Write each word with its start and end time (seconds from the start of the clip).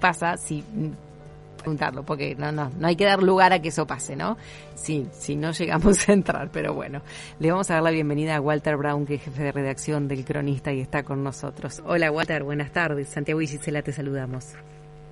pasa 0.00 0.36
si 0.36 0.62
preguntarlo, 1.56 2.04
porque 2.04 2.36
no, 2.36 2.52
no, 2.52 2.70
no 2.78 2.86
hay 2.86 2.94
que 2.94 3.04
dar 3.04 3.20
lugar 3.20 3.52
a 3.52 3.60
que 3.60 3.70
eso 3.70 3.84
pase, 3.84 4.14
¿no? 4.14 4.36
Sí, 4.76 5.08
si 5.10 5.34
no 5.34 5.50
llegamos 5.50 6.08
a 6.08 6.12
entrar, 6.12 6.50
pero 6.52 6.72
bueno, 6.72 7.02
le 7.40 7.50
vamos 7.50 7.68
a 7.72 7.74
dar 7.74 7.82
la 7.82 7.90
bienvenida 7.90 8.36
a 8.36 8.40
Walter 8.40 8.76
Brown, 8.76 9.04
que 9.04 9.14
es 9.16 9.22
jefe 9.22 9.42
de 9.42 9.50
redacción 9.50 10.06
del 10.06 10.24
Cronista 10.24 10.72
y 10.72 10.80
está 10.80 11.02
con 11.02 11.24
nosotros. 11.24 11.82
Hola 11.84 12.12
Walter, 12.12 12.44
buenas 12.44 12.70
tardes. 12.70 13.08
Santiago 13.08 13.40
y 13.42 13.48
Gisela 13.48 13.82
te 13.82 13.90
saludamos. 13.92 14.54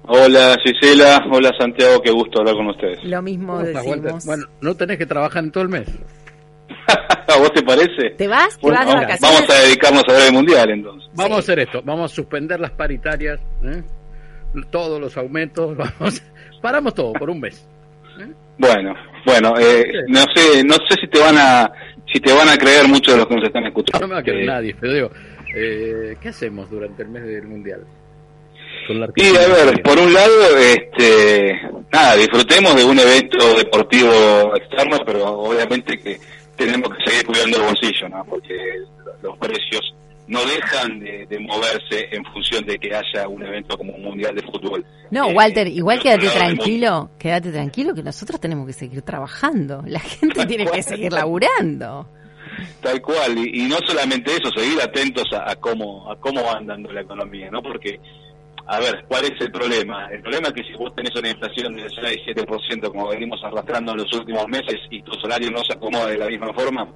Hola 0.07 0.55
Gisela, 0.63 1.19
hola 1.33 1.51
Santiago, 1.59 2.01
qué 2.01 2.13
gusto 2.13 2.39
hablar 2.39 2.55
con 2.55 2.69
ustedes. 2.69 3.03
Lo 3.03 3.21
mismo 3.23 3.59
decimos. 3.61 4.25
Bueno, 4.25 4.45
no 4.61 4.77
tenés 4.77 4.99
que 4.99 5.07
trabajar 5.07 5.43
en 5.43 5.51
todo 5.51 5.65
el 5.65 5.69
mes. 5.69 5.89
¿A 7.27 7.39
vos 7.39 7.53
te 7.53 7.63
parece? 7.65 8.11
¿Te 8.17 8.29
vas? 8.29 8.51
¿Te 8.55 8.61
Bueno, 8.63 8.77
vas 8.79 8.87
de 8.87 8.93
vamos, 8.95 9.07
vacaciones? 9.09 9.21
vamos 9.41 9.51
a 9.51 9.63
dedicarnos 9.67 10.05
a 10.09 10.13
ver 10.13 10.27
el 10.29 10.33
mundial 10.33 10.71
entonces. 10.71 11.11
Vamos 11.15 11.31
Sí. 11.31 11.35
a 11.35 11.39
hacer 11.41 11.59
esto, 11.59 11.83
vamos 11.85 12.13
a 12.13 12.15
suspender 12.15 12.61
las 12.61 12.71
paritarias, 12.71 13.41
¿eh? 13.65 13.83
Todos 14.65 15.01
los 15.01 15.17
aumentos, 15.17 15.77
vamos, 15.99 16.23
paramos 16.61 16.95
todo 16.95 17.13
por 17.13 17.31
un 17.31 17.41
mes. 17.41 17.67
Bueno, 18.59 18.95
bueno, 19.27 19.55
eh, 19.59 19.85
no 20.09 20.21
sé, 20.35 20.65
no 20.65 20.75
sé 20.89 20.97
si 21.01 21.09
te 21.09 21.21
van 21.21 21.37
a, 21.37 21.71
si 22.11 22.19
te 22.21 22.33
van 22.33 22.49
a 22.49 22.57
creer 22.57 22.89
mucho 22.89 23.13
de 23.13 23.19
los 23.19 23.27
que 23.27 23.35
nos 23.35 23.45
están 23.45 23.67
escuchando. 23.67 24.07
No 24.07 24.09
me 24.09 24.15
va 24.15 24.21
a 24.21 24.23
creer 24.23 24.43
Eh, 24.43 24.47
nadie, 24.47 24.77
pero 24.81 24.93
digo, 24.95 25.11
eh, 25.55 26.17
¿qué 26.21 26.29
hacemos 26.31 26.71
durante 26.71 27.03
el 27.03 27.09
mes 27.11 27.25
del 27.25 27.47
mundial? 27.47 27.85
Con 28.87 29.01
la 29.01 29.09
Y 29.17 29.37
a 29.37 29.49
ver, 29.49 29.83
por 29.83 29.99
un 29.99 30.13
lado, 30.13 30.57
este, 30.59 31.61
nada, 31.93 32.17
disfrutemos 32.17 32.75
de 32.77 32.85
un 32.85 32.99
evento 32.99 33.55
deportivo 33.57 34.55
externo, 34.57 34.99
pero 35.05 35.25
obviamente 35.27 35.99
que 35.99 36.19
tenemos 36.57 36.89
que 36.97 37.11
seguir 37.11 37.27
cuidando 37.27 37.59
el 37.59 37.63
bolsillo, 37.65 38.09
¿no? 38.09 38.25
Porque 38.25 38.55
los 39.23 39.37
precios 39.39 39.95
no 40.29 40.41
dejan 40.45 40.99
de, 41.01 41.27
de 41.27 41.39
moverse 41.39 42.09
en 42.11 42.25
función 42.27 42.65
de 42.65 42.79
que 42.79 42.95
haya 42.95 43.29
un 43.29 43.43
evento 43.45 43.77
como 43.79 43.95
un 43.95 44.03
mundial 44.03 44.35
de 44.35 44.43
fútbol. 44.43 44.85
No, 45.11 45.29
Eh, 45.31 45.35
Walter, 45.35 45.69
igual 45.69 46.01
quédate 46.01 46.29
tranquilo, 46.29 47.11
quédate 47.19 47.53
tranquilo 47.53 47.95
que 47.95 48.03
nosotros 48.03 48.41
tenemos 48.41 48.67
que 48.67 48.73
seguir 48.73 49.03
trabajando. 49.03 49.83
La 49.87 50.01
gente 50.01 50.45
tiene 50.47 50.67
que 50.67 50.83
seguir 50.83 51.13
laburando. 51.13 52.09
Tal 52.81 53.01
cual, 53.03 53.37
y, 53.39 53.65
y 53.65 53.69
no 53.69 53.77
solamente 53.87 54.33
eso, 54.33 54.51
seguir 54.57 54.81
atentos 54.81 55.25
a, 55.33 55.51
a 55.51 55.57
cómo 55.57 56.11
a 56.11 56.17
cómo 56.17 56.43
va 56.43 56.53
andando 56.53 56.91
la 56.91 57.03
economía, 57.03 57.51
¿no? 57.51 57.63
Porque, 57.63 58.01
a 58.67 58.81
ver, 58.81 59.05
¿cuál 59.09 59.25
es 59.27 59.33
el 59.41 59.51
problema? 59.53 60.09
El 60.11 60.23
problema 60.23 60.49
es 60.49 60.55
que 60.55 60.63
si 60.65 60.73
vos 60.75 60.95
tenés 60.95 61.15
una 61.17 61.29
inflación 61.29 61.75
del 61.75 61.91
6-7% 61.91 62.89
como 62.89 63.09
venimos 63.09 63.43
arrastrando 63.45 63.93
en 63.93 63.99
los 63.99 64.13
últimos 64.15 64.47
meses 64.49 64.77
y 64.91 65.03
tu 65.03 65.13
salario 65.21 65.51
no 65.51 65.63
se 65.65 65.75
acomoda 65.75 66.07
de 66.07 66.19
la 66.19 66.29
misma 66.29 66.53
forma, 66.55 66.89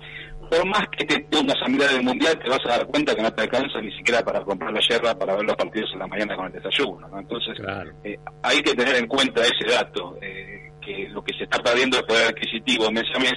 por 0.51 0.67
más 0.67 0.83
que 0.97 1.05
te 1.05 1.21
pongas 1.31 1.57
a 1.65 1.69
mirar 1.69 1.91
el 1.95 2.03
mundial, 2.03 2.39
te 2.43 2.49
vas 2.49 2.61
a 2.67 2.71
dar 2.79 2.87
cuenta 2.87 3.15
que 3.15 3.23
no 3.23 3.33
te 3.33 3.43
alcanza 3.43 3.81
ni 3.81 3.93
siquiera 3.97 4.23
para 4.25 4.41
comprar 4.43 4.73
la 4.73 4.81
yerba 4.81 5.15
para 5.19 5.37
ver 5.37 5.45
los 5.45 5.57
partidos 5.57 5.91
en 5.93 6.01
la 6.01 6.07
mañana 6.09 6.35
con 6.37 6.47
el 6.47 6.53
desayuno, 6.53 7.09
¿no? 7.09 7.19
Entonces, 7.21 7.55
Claro. 7.59 7.93
eh, 8.05 8.19
hay 8.43 8.61
que 8.61 8.75
tener 8.75 8.97
en 8.97 9.07
cuenta 9.07 9.43
ese 9.43 9.73
dato, 9.73 10.19
eh, 10.21 10.73
que 10.85 11.09
lo 11.11 11.23
que 11.23 11.33
se 11.37 11.45
está 11.45 11.59
perdiendo 11.63 11.99
es 11.99 12.03
poder 12.03 12.29
adquisitivo 12.29 12.91
mes 12.91 13.05
a 13.15 13.19
mes 13.21 13.35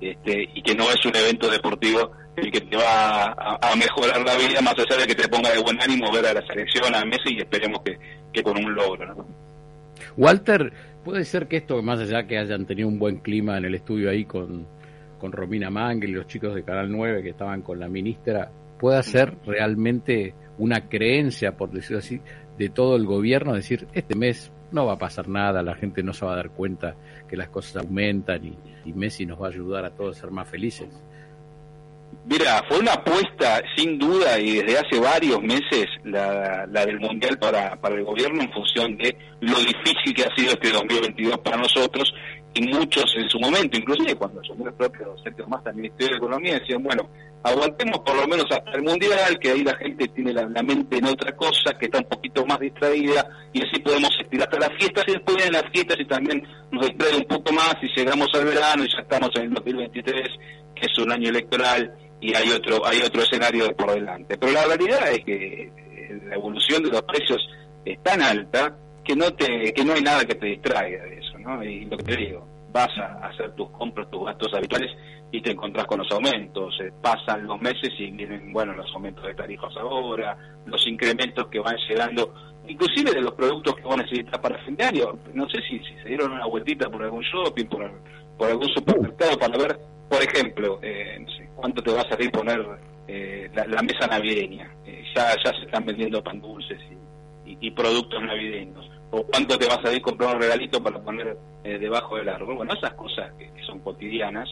este, 0.00 0.48
y 0.54 0.62
que 0.62 0.74
no 0.74 0.84
es 0.90 1.04
un 1.04 1.16
evento 1.16 1.50
deportivo 1.50 2.12
el 2.36 2.50
que 2.50 2.60
te 2.60 2.76
va 2.76 3.24
a, 3.32 3.58
a 3.72 3.76
mejorar 3.76 4.20
la 4.24 4.36
vida, 4.36 4.60
más 4.60 4.74
allá 4.78 5.00
de 5.00 5.06
que 5.06 5.14
te 5.14 5.28
ponga 5.28 5.50
de 5.50 5.60
buen 5.60 5.80
ánimo 5.82 6.12
ver 6.12 6.26
a 6.26 6.34
la 6.34 6.46
selección, 6.46 6.94
a 6.94 7.04
Messi 7.04 7.34
y 7.36 7.38
esperemos 7.38 7.80
que, 7.84 7.98
que 8.32 8.42
con 8.42 8.56
un 8.62 8.74
logro. 8.74 9.14
¿no? 9.14 9.26
Walter, 10.16 10.72
puede 11.04 11.24
ser 11.24 11.48
que 11.48 11.58
esto, 11.58 11.80
más 11.82 12.00
allá 12.00 12.26
que 12.26 12.38
hayan 12.38 12.66
tenido 12.66 12.88
un 12.88 12.98
buen 12.98 13.18
clima 13.18 13.56
en 13.58 13.64
el 13.64 13.74
estudio 13.74 14.10
ahí 14.10 14.24
con, 14.24 14.66
con 15.24 15.32
Romina 15.32 15.70
y 15.94 16.06
los 16.08 16.26
chicos 16.26 16.54
de 16.54 16.62
Canal 16.64 16.92
9 16.92 17.22
que 17.22 17.30
estaban 17.30 17.62
con 17.62 17.80
la 17.80 17.88
ministra, 17.88 18.50
pueda 18.78 19.02
ser 19.02 19.34
realmente 19.46 20.34
una 20.58 20.86
creencia, 20.86 21.56
por 21.56 21.70
decirlo 21.70 22.00
así, 22.00 22.20
de 22.58 22.68
todo 22.68 22.94
el 22.96 23.06
gobierno, 23.06 23.54
decir, 23.54 23.86
este 23.94 24.14
mes 24.16 24.52
no 24.70 24.84
va 24.84 24.92
a 24.92 24.98
pasar 24.98 25.26
nada, 25.28 25.62
la 25.62 25.76
gente 25.76 26.02
no 26.02 26.12
se 26.12 26.26
va 26.26 26.34
a 26.34 26.36
dar 26.36 26.50
cuenta 26.50 26.94
que 27.26 27.38
las 27.38 27.48
cosas 27.48 27.82
aumentan 27.82 28.44
y, 28.44 28.58
y 28.84 28.92
Messi 28.92 29.24
nos 29.24 29.40
va 29.40 29.46
a 29.46 29.48
ayudar 29.48 29.86
a 29.86 29.90
todos 29.92 30.18
a 30.18 30.20
ser 30.20 30.30
más 30.30 30.46
felices. 30.46 30.90
Mira, 32.26 32.62
fue 32.68 32.80
una 32.80 32.92
apuesta 32.92 33.62
sin 33.76 33.98
duda 33.98 34.38
y 34.38 34.60
desde 34.60 34.78
hace 34.78 35.00
varios 35.00 35.40
meses 35.40 35.86
la, 36.04 36.66
la 36.70 36.84
del 36.84 37.00
Mundial 37.00 37.38
para, 37.38 37.76
para 37.76 37.94
el 37.94 38.04
gobierno 38.04 38.42
en 38.42 38.52
función 38.52 38.96
de 38.98 39.16
lo 39.40 39.58
difícil 39.58 40.14
que 40.14 40.24
ha 40.24 40.34
sido 40.36 40.52
este 40.52 40.70
2022 40.70 41.38
para 41.38 41.56
nosotros 41.56 42.14
y 42.54 42.62
muchos 42.68 43.04
en 43.16 43.28
su 43.28 43.38
momento, 43.40 43.76
inclusive 43.76 44.14
cuando 44.14 44.40
asumió 44.40 44.68
el 44.68 44.74
propio 44.74 45.16
Sergio 45.22 45.46
Massa 45.48 45.70
al 45.70 45.76
Ministerio 45.76 46.12
de 46.12 46.18
Economía, 46.18 46.58
decían, 46.58 46.82
bueno, 46.82 47.08
aguantemos 47.42 47.98
por 48.00 48.16
lo 48.16 48.26
menos 48.28 48.46
hasta 48.50 48.70
el 48.72 48.82
Mundial, 48.82 49.38
que 49.40 49.50
ahí 49.50 49.64
la 49.64 49.76
gente 49.76 50.08
tiene 50.08 50.32
la, 50.32 50.46
la 50.46 50.62
mente 50.62 50.98
en 50.98 51.06
otra 51.06 51.34
cosa, 51.36 51.76
que 51.78 51.86
está 51.86 51.98
un 51.98 52.04
poquito 52.04 52.46
más 52.46 52.60
distraída 52.60 53.28
y 53.52 53.60
así 53.62 53.80
podemos 53.80 54.10
estirar 54.20 54.48
hasta 54.48 54.68
las 54.68 54.78
fiestas 54.78 55.04
y 55.08 55.12
después 55.12 55.36
vienen 55.36 55.54
las 55.54 55.70
fiestas 55.72 55.96
y 55.98 56.04
también 56.04 56.46
nos 56.70 56.86
distrae 56.86 57.16
un 57.16 57.24
poco 57.24 57.52
más 57.52 57.74
y 57.82 57.88
llegamos 58.00 58.28
al 58.34 58.44
verano 58.44 58.84
y 58.84 58.88
ya 58.88 59.02
estamos 59.02 59.30
en 59.34 59.42
el 59.42 59.54
2023, 59.54 60.28
que 60.74 60.86
es 60.86 60.98
un 60.98 61.12
año 61.12 61.28
electoral 61.28 61.92
y 62.20 62.34
hay 62.34 62.50
otro 62.52 62.86
hay 62.86 63.00
otro 63.02 63.22
escenario 63.22 63.74
por 63.76 63.92
delante. 63.92 64.38
Pero 64.38 64.52
la 64.52 64.64
realidad 64.64 65.10
es 65.10 65.24
que 65.24 65.62
eh, 65.64 66.20
la 66.26 66.36
evolución 66.36 66.82
de 66.82 66.90
los 66.90 67.02
precios 67.02 67.46
es 67.84 68.02
tan 68.02 68.22
alta 68.22 68.74
que 69.04 69.14
no 69.14 69.30
te 69.32 69.72
que 69.74 69.84
no 69.84 69.92
hay 69.92 70.02
nada 70.02 70.24
que 70.24 70.34
te 70.34 70.46
distraiga 70.46 71.04
de 71.04 71.18
eso, 71.18 71.23
¿no? 71.44 71.62
Y 71.62 71.84
lo 71.84 71.96
que 71.98 72.04
te 72.04 72.16
digo, 72.16 72.46
vas 72.72 72.90
a 72.98 73.28
hacer 73.28 73.54
tus 73.54 73.70
compras, 73.70 74.10
tus 74.10 74.24
gastos 74.24 74.52
habituales 74.52 74.90
y 75.30 75.40
te 75.40 75.52
encontrás 75.52 75.86
con 75.86 75.98
los 75.98 76.10
aumentos. 76.10 76.76
Eh, 76.80 76.92
pasan 77.00 77.46
los 77.46 77.60
meses 77.60 77.92
y 77.98 78.10
vienen, 78.10 78.52
bueno, 78.52 78.72
los 78.74 78.92
aumentos 78.94 79.24
de 79.24 79.34
tarifas 79.34 79.76
ahora, 79.76 80.36
los 80.66 80.86
incrementos 80.86 81.46
que 81.48 81.60
van 81.60 81.76
llegando, 81.88 82.34
inclusive 82.66 83.12
de 83.12 83.20
los 83.20 83.34
productos 83.34 83.76
que 83.76 83.82
vos 83.82 83.96
necesitas 83.96 84.38
para 84.40 84.58
fin 84.64 84.76
de 84.76 84.84
año. 84.84 85.18
No 85.32 85.48
sé 85.48 85.60
si, 85.68 85.78
si 85.78 85.94
se 86.02 86.08
dieron 86.08 86.32
una 86.32 86.46
vueltita 86.46 86.90
por 86.90 87.02
algún 87.02 87.22
shopping, 87.22 87.66
por, 87.66 87.90
por 88.36 88.50
algún 88.50 88.68
supermercado 88.68 89.38
para 89.38 89.56
ver, 89.56 89.78
por 90.08 90.22
ejemplo, 90.22 90.80
eh, 90.82 91.24
cuánto 91.54 91.82
te 91.82 91.92
va 91.92 92.00
a 92.00 92.08
salir 92.08 92.30
poner 92.32 92.60
eh, 93.06 93.50
la, 93.54 93.82
mesa 93.82 94.06
navideña. 94.08 94.68
Eh, 94.84 95.04
ya, 95.14 95.30
ya 95.44 95.52
se 95.52 95.66
están 95.66 95.84
vendiendo 95.84 96.22
pan 96.22 96.40
dulces 96.40 96.80
y 97.46 97.70
productos 97.70 98.20
navideños. 98.20 98.90
O 99.16 99.22
cuánto 99.24 99.56
te 99.56 99.66
va 99.66 99.74
a 99.74 99.82
salir 99.82 100.02
comprar 100.02 100.34
un 100.34 100.42
regalito 100.42 100.82
para 100.82 100.98
poner 100.98 101.36
eh, 101.62 101.78
debajo 101.78 102.16
del 102.16 102.28
árbol. 102.28 102.56
Bueno, 102.56 102.74
esas 102.74 102.94
cosas 102.94 103.32
que, 103.38 103.48
son 103.64 103.78
cotidianas 103.78 104.48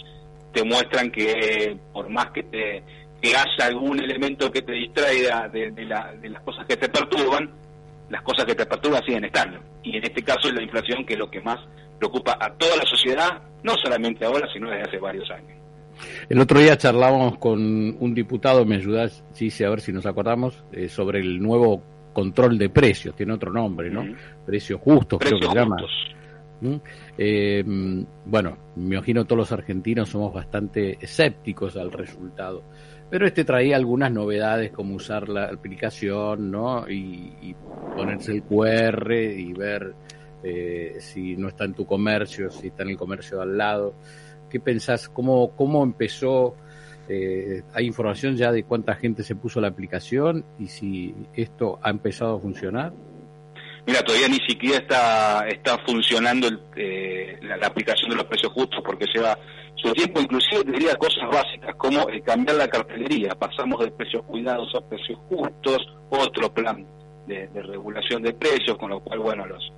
te 0.52 0.62
muestran 0.64 1.10
que 1.10 1.76
por 1.92 2.08
más 2.08 2.30
que 2.30 2.42
te 2.44 2.82
que 3.20 3.28
haya 3.36 3.66
algún 3.66 4.00
elemento 4.02 4.50
que 4.50 4.62
te 4.62 4.72
distraiga 4.72 5.48
de, 5.48 5.70
la- 5.84 6.12
de 6.20 6.28
las 6.28 6.42
cosas 6.42 6.66
que 6.66 6.76
te 6.76 6.88
perturban, 6.88 7.50
las 8.10 8.22
cosas 8.22 8.44
que 8.44 8.54
te 8.54 8.66
perturban 8.66 9.02
siguen 9.04 9.24
estando. 9.24 9.58
Y 9.82 9.96
en 9.96 10.04
este 10.04 10.22
caso 10.22 10.48
es 10.48 10.54
la 10.54 10.62
inflación 10.62 11.04
que 11.04 11.12
es 11.14 11.18
lo 11.18 11.30
que 11.30 11.40
más 11.40 11.58
preocupa 11.98 12.36
a 12.40 12.52
toda 12.54 12.76
la 12.76 12.84
sociedad, 12.84 13.42
no 13.62 13.74
solamente 13.82 14.24
ahora, 14.24 14.48
sino 14.52 14.68
desde 14.70 14.82
hace 14.88 14.98
varios 14.98 15.30
años. 15.30 15.56
El 16.28 16.40
otro 16.40 16.58
día 16.58 16.76
charlábamos 16.76 17.38
con 17.38 17.60
un 17.98 18.14
diputado, 18.14 18.64
me 18.64 18.76
ayudás, 18.76 19.24
sí, 19.34 19.50
a 19.64 19.70
ver 19.70 19.80
si 19.80 19.92
nos 19.92 20.06
acordamos, 20.06 20.64
eh, 20.72 20.88
sobre 20.88 21.20
el 21.20 21.40
nuevo 21.40 21.82
control 22.12 22.58
de 22.58 22.68
precios, 22.70 23.14
tiene 23.14 23.32
otro 23.32 23.52
nombre, 23.52 23.90
¿no? 23.90 24.04
Precios 24.44 24.80
justos, 24.80 25.18
creo 25.18 25.38
que 25.38 25.48
se 25.48 25.54
llama. 25.54 25.76
¿Mm? 26.60 26.76
Eh, 27.18 27.64
bueno, 28.24 28.56
me 28.76 28.94
imagino 28.94 29.24
todos 29.24 29.38
los 29.38 29.52
argentinos 29.52 30.08
somos 30.08 30.32
bastante 30.32 30.96
escépticos 31.00 31.76
al 31.76 31.90
resultado, 31.90 32.62
pero 33.10 33.26
este 33.26 33.44
traía 33.44 33.76
algunas 33.76 34.12
novedades 34.12 34.70
como 34.70 34.94
usar 34.94 35.28
la 35.28 35.46
aplicación, 35.46 36.50
¿no? 36.50 36.88
Y, 36.88 37.34
y 37.42 37.56
ponerse 37.96 38.32
el 38.32 38.42
QR 38.44 39.12
y 39.12 39.52
ver 39.52 39.94
eh, 40.42 40.96
si 40.98 41.36
no 41.36 41.48
está 41.48 41.64
en 41.64 41.74
tu 41.74 41.86
comercio, 41.86 42.50
si 42.50 42.68
está 42.68 42.82
en 42.82 42.90
el 42.90 42.96
comercio 42.96 43.38
de 43.38 43.42
al 43.44 43.56
lado. 43.56 43.94
¿Qué 44.50 44.60
pensás? 44.60 45.08
¿Cómo, 45.08 45.52
cómo 45.56 45.82
empezó? 45.82 46.56
Eh, 47.14 47.62
¿Hay 47.74 47.84
información 47.84 48.36
ya 48.36 48.50
de 48.50 48.64
cuánta 48.64 48.94
gente 48.94 49.22
se 49.22 49.34
puso 49.34 49.60
la 49.60 49.68
aplicación 49.68 50.46
y 50.58 50.68
si 50.68 51.14
esto 51.34 51.78
ha 51.82 51.90
empezado 51.90 52.36
a 52.36 52.40
funcionar? 52.40 52.92
Mira, 53.86 54.00
todavía 54.02 54.28
ni 54.28 54.38
siquiera 54.46 54.78
está 54.78 55.46
está 55.46 55.76
funcionando 55.84 56.48
el, 56.48 56.58
eh, 56.74 57.38
la, 57.42 57.66
aplicación 57.66 58.08
de 58.10 58.16
los 58.16 58.24
precios 58.24 58.50
justos 58.52 58.80
porque 58.82 59.04
lleva 59.12 59.36
su 59.74 59.92
tiempo, 59.92 60.20
inclusive 60.20 60.64
te 60.64 60.72
diría 60.72 60.94
cosas 60.96 61.28
básicas 61.30 61.74
como 61.76 62.08
eh, 62.08 62.22
cambiar 62.22 62.56
la 62.56 62.68
cartelería, 62.68 63.34
pasamos 63.34 63.84
de 63.84 63.90
precios 63.90 64.22
cuidados 64.24 64.74
a 64.74 64.80
precios 64.80 65.18
justos, 65.28 65.86
otro 66.08 66.54
plan 66.54 66.86
de, 67.26 67.48
de 67.48 67.62
regulación 67.62 68.22
de 68.22 68.32
precios, 68.32 68.78
con 68.78 68.88
lo 68.88 69.00
cual, 69.00 69.18
bueno, 69.18 69.44
los 69.46 69.70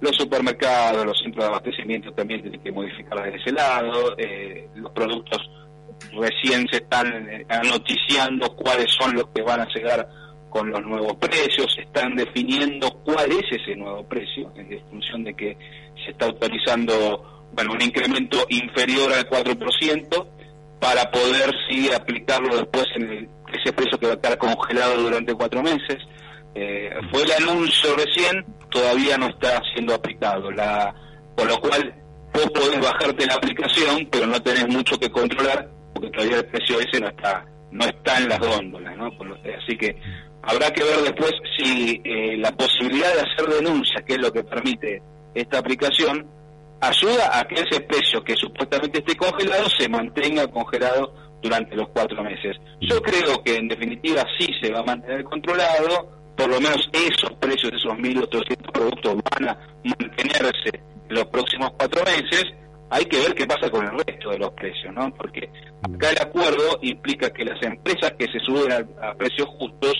los 0.00 0.16
supermercados, 0.16 1.04
los 1.04 1.18
centros 1.18 1.44
de 1.44 1.48
abastecimiento 1.48 2.12
también 2.12 2.40
tienen 2.40 2.60
que 2.60 2.70
modificar 2.70 3.22
desde 3.24 3.38
ese 3.38 3.52
lado, 3.52 4.14
eh, 4.16 4.68
los 4.76 4.92
productos 4.92 5.50
recién 6.12 6.66
se 6.70 6.78
están 6.78 7.06
eh, 7.28 7.46
noticiando 7.64 8.54
cuáles 8.54 8.86
son 8.98 9.14
los 9.14 9.28
que 9.28 9.42
van 9.42 9.60
a 9.60 9.68
llegar 9.74 10.08
con 10.48 10.70
los 10.70 10.82
nuevos 10.82 11.16
precios, 11.16 11.72
se 11.74 11.82
están 11.82 12.16
definiendo 12.16 12.90
cuál 13.04 13.30
es 13.30 13.44
ese 13.50 13.76
nuevo 13.76 14.06
precio, 14.08 14.50
en 14.56 14.80
función 14.90 15.24
de 15.24 15.34
que 15.34 15.56
se 16.04 16.12
está 16.12 16.26
autorizando 16.26 17.48
bueno, 17.52 17.72
un 17.72 17.82
incremento 17.82 18.46
inferior 18.48 19.12
al 19.12 19.28
4% 19.28 20.26
para 20.80 21.10
poder 21.10 21.52
sí 21.68 21.90
aplicarlo 21.92 22.56
después 22.56 22.86
en 22.96 23.10
el, 23.10 23.28
ese 23.52 23.72
precio 23.72 23.98
que 23.98 24.06
va 24.06 24.12
a 24.12 24.16
estar 24.16 24.38
congelado 24.38 25.02
durante 25.02 25.34
cuatro 25.34 25.62
meses. 25.62 25.98
Eh, 26.54 26.90
fue 27.10 27.22
el 27.22 27.32
anuncio 27.32 27.94
recién 27.96 28.44
todavía 28.70 29.16
no 29.18 29.28
está 29.28 29.60
siendo 29.74 29.94
aplicado, 29.94 30.50
la, 30.50 30.94
por 31.36 31.48
lo 31.48 31.58
cual 31.60 31.94
vos 32.32 32.50
podés 32.50 32.80
bajarte 32.80 33.26
la 33.26 33.34
aplicación, 33.34 34.08
pero 34.10 34.26
no 34.26 34.40
tenés 34.42 34.68
mucho 34.68 34.98
que 34.98 35.10
controlar, 35.10 35.68
porque 35.98 36.16
todavía 36.16 36.38
el 36.38 36.46
precio 36.46 36.78
ese 36.80 37.00
no 37.00 37.08
está 37.08 37.44
no 37.70 37.84
está 37.84 38.18
en 38.18 38.28
las 38.28 38.38
góndolas, 38.38 38.96
¿no? 38.96 39.10
Así 39.58 39.76
que 39.76 39.94
habrá 40.42 40.70
que 40.72 40.82
ver 40.82 41.00
después 41.02 41.32
si 41.58 42.00
eh, 42.04 42.36
la 42.38 42.50
posibilidad 42.52 43.12
de 43.14 43.20
hacer 43.20 43.46
denuncias, 43.46 44.02
que 44.04 44.14
es 44.14 44.20
lo 44.20 44.32
que 44.32 44.42
permite 44.42 45.02
esta 45.34 45.58
aplicación, 45.58 46.26
ayuda 46.80 47.38
a 47.38 47.46
que 47.46 47.56
ese 47.56 47.80
precio 47.80 48.24
que 48.24 48.34
supuestamente 48.36 49.00
esté 49.00 49.16
congelado 49.16 49.68
se 49.68 49.88
mantenga 49.88 50.46
congelado 50.46 51.12
durante 51.42 51.76
los 51.76 51.88
cuatro 51.88 52.22
meses. 52.22 52.56
Yo 52.80 53.02
creo 53.02 53.42
que 53.44 53.56
en 53.56 53.68
definitiva 53.68 54.24
sí 54.38 54.48
se 54.62 54.72
va 54.72 54.80
a 54.80 54.84
mantener 54.84 55.24
controlado, 55.24 56.10
por 56.36 56.48
lo 56.48 56.60
menos 56.60 56.88
esos 56.92 57.32
precios 57.38 57.72
de 57.72 57.76
esos 57.76 57.92
1.800 57.92 58.72
productos 58.72 59.16
van 59.30 59.48
a 59.48 59.58
mantenerse 59.84 60.70
en 61.08 61.14
los 61.14 61.26
próximos 61.26 61.70
cuatro 61.76 62.02
meses. 62.04 62.44
Hay 62.90 63.04
que 63.04 63.18
ver 63.18 63.34
qué 63.34 63.46
pasa 63.46 63.70
con 63.70 63.84
el 63.84 64.04
resto 64.04 64.30
de 64.30 64.38
los 64.38 64.52
precios, 64.52 64.94
¿no? 64.94 65.12
Porque 65.14 65.50
acá 65.82 66.10
el 66.10 66.22
acuerdo 66.22 66.78
implica 66.82 67.30
que 67.30 67.44
las 67.44 67.62
empresas 67.62 68.12
que 68.18 68.26
se 68.26 68.40
suben 68.40 68.72
a, 68.72 69.08
a 69.08 69.14
precios 69.14 69.48
justos 69.58 69.94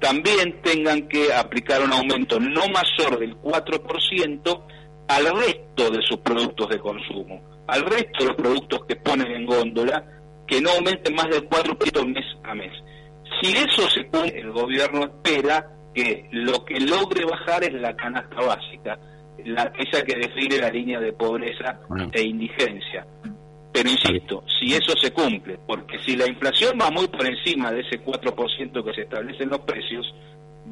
también 0.00 0.60
tengan 0.62 1.08
que 1.08 1.32
aplicar 1.32 1.82
un 1.82 1.92
aumento 1.92 2.40
no 2.40 2.62
mayor 2.68 3.18
del 3.18 3.36
4% 3.40 4.62
al 5.08 5.24
resto 5.24 5.90
de 5.90 6.02
sus 6.02 6.18
productos 6.18 6.68
de 6.68 6.78
consumo, 6.78 7.40
al 7.66 7.84
resto 7.84 8.20
de 8.20 8.26
los 8.26 8.36
productos 8.36 8.84
que 8.86 8.96
ponen 8.96 9.30
en 9.32 9.44
góndola, 9.44 10.04
que 10.46 10.60
no 10.60 10.70
aumenten 10.70 11.14
más 11.14 11.28
del 11.28 11.48
4% 11.48 12.06
mes 12.06 12.24
a 12.44 12.54
mes. 12.54 12.72
Si 13.40 13.52
eso 13.52 13.88
se 13.90 14.06
cumple, 14.06 14.38
el 14.38 14.50
gobierno 14.52 15.02
espera 15.02 15.68
que 15.94 16.28
lo 16.30 16.64
que 16.64 16.80
logre 16.80 17.24
bajar 17.24 17.64
es 17.64 17.74
la 17.74 17.94
canasta 17.96 18.40
básica, 18.40 18.98
la, 19.46 19.72
esa 19.78 20.04
que 20.04 20.16
define 20.16 20.58
la 20.58 20.70
línea 20.70 21.00
de 21.00 21.12
pobreza 21.12 21.80
e 22.12 22.22
indigencia. 22.22 23.06
Pero 23.72 23.88
insisto, 23.88 24.42
si 24.58 24.74
eso 24.74 24.96
se 25.00 25.12
cumple, 25.12 25.58
porque 25.66 25.98
si 26.00 26.16
la 26.16 26.26
inflación 26.26 26.76
va 26.80 26.90
muy 26.90 27.06
por 27.08 27.24
encima 27.26 27.70
de 27.70 27.80
ese 27.80 28.04
4% 28.04 28.84
que 28.84 28.94
se 28.94 29.02
establece 29.02 29.44
en 29.44 29.50
los 29.50 29.60
precios, 29.60 30.12